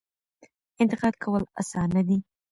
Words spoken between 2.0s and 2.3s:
دي.